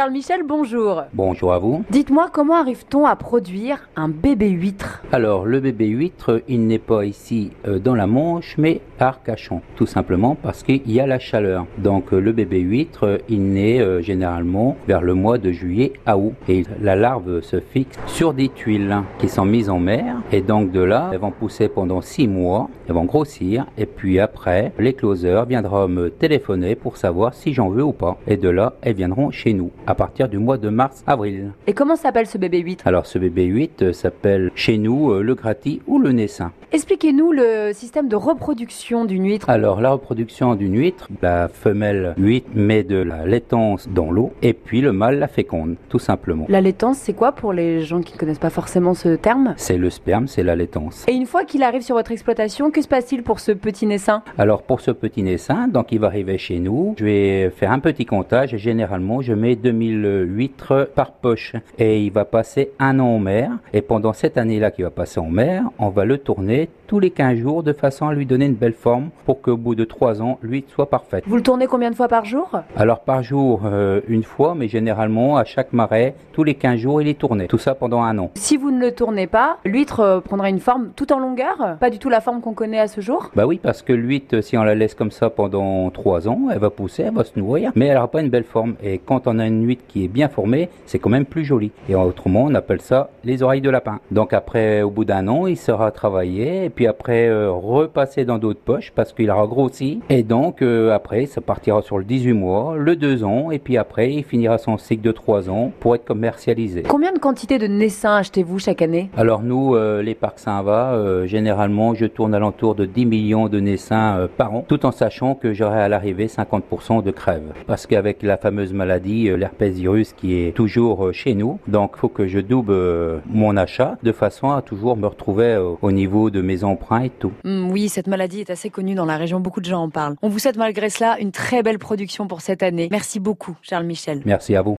[0.00, 1.02] Charles Michel, bonjour.
[1.12, 1.84] Bonjour à vous.
[1.90, 5.02] Dites-moi comment arrive-t-on à produire un bébé huître?
[5.12, 9.60] Alors, le bébé huître, il n'est pas ici euh, dans la Manche, mais à Arcachon.
[9.76, 11.66] Tout simplement parce qu'il y a la chaleur.
[11.76, 16.16] Donc, euh, le bébé huître, il naît euh, généralement vers le mois de juillet à
[16.16, 16.32] août.
[16.48, 20.16] Et la larve se fixe sur des tuiles qui sont mises en mer.
[20.32, 22.70] Et donc, de là, elles vont pousser pendant six mois.
[22.88, 23.66] Elles vont grossir.
[23.76, 28.16] Et puis après, l'écloseur viendra me téléphoner pour savoir si j'en veux ou pas.
[28.26, 31.50] Et de là, elles viendront chez nous à partir du mois de mars-avril.
[31.66, 35.34] Et comment s'appelle ce bébé huître Alors ce bébé huître s'appelle chez nous euh, le
[35.34, 36.52] gratis ou le naissin.
[36.72, 39.50] Expliquez-nous le système de reproduction d'une huître.
[39.50, 44.52] Alors la reproduction d'une huître, la femelle huître met de la laitance dans l'eau et
[44.52, 46.46] puis le mâle la féconde, tout simplement.
[46.48, 49.54] La laitance, c'est quoi pour les gens qui ne connaissent pas forcément ce terme?
[49.56, 51.04] C'est le sperme, c'est la laitance.
[51.08, 54.22] Et une fois qu'il arrive sur votre exploitation, que se passe-t-il pour ce petit naissin
[54.38, 57.80] Alors pour ce petit naissin, donc il va arriver chez nous, je vais faire un
[57.80, 62.98] petit comptage et généralement je mets 2000 huîtres par poche et il va passer un
[63.00, 66.18] an en mer et pendant cette année-là qu'il va passer en mer, on va le
[66.18, 69.56] tourner tous les 15 jours de façon à lui donner une belle forme pour qu'au
[69.56, 71.22] bout de 3 ans, l'huître soit parfaite.
[71.26, 72.50] Vous le tournez combien de fois par jour?
[72.76, 77.00] Alors par jour, euh, une fois, mais généralement à chaque marais, tous les 15 jours,
[77.00, 77.46] il est tourné.
[77.46, 78.30] Tout ça pendant un an.
[78.34, 81.76] Si vous ne le tournez pas, l'huître euh, prendra une forme tout en longueur?
[81.78, 83.30] Pas du tout la forme qu'on connaît à ce jour?
[83.36, 86.58] Bah oui, parce que l'huître, si on la laisse comme ça pendant 3 ans, elle
[86.58, 88.74] va pousser, elle va se nourrir, mais elle n'aura pas une belle forme.
[88.82, 91.70] Et quand on a une huître qui est bien formée, c'est quand même plus joli.
[91.88, 94.00] Et autrement, on appelle ça les oreilles de lapin.
[94.10, 98.38] Donc après, au bout d'un an, il sera travaillé, et puis après, euh, repasser dans
[98.38, 100.00] d'autres poches parce qu'il aura grossi.
[100.08, 103.76] Et donc euh, après, ça partira sur le 18 mois, le 2 ans, et puis
[103.76, 106.82] après, il finira son cycle de 3 ans pour être commercialisé.
[106.82, 109.10] Combien de quantités de naissins achetez-vous chaque année?
[109.16, 113.60] Alors nous, euh, les parcs Saint-Va, euh, généralement, je tourne alentour de 10 millions de
[113.60, 117.52] naissins par an, tout en sachant que j'aurai à l'arrivée 50% de crèves.
[117.66, 121.96] Parce qu'avec la fameuse maladie, euh, l'herpès virus qui est toujours euh, chez nous, donc
[121.96, 125.92] faut que je double euh, mon achat de façon à toujours me retrouver euh, au
[125.92, 127.32] niveau de mes emprunts et tout.
[127.44, 130.16] Hmm, Oui, cette maladie est assez connue dans la région, beaucoup de gens en parlent.
[130.22, 132.88] On vous souhaite malgré cela une très belle production pour cette année.
[132.90, 134.22] Merci beaucoup, Charles Michel.
[134.24, 134.68] Merci à vous.